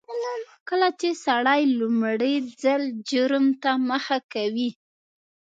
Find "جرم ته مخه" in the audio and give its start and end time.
3.09-4.17